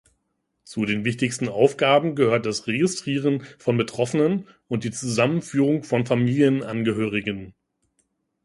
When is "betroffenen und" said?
3.77-4.83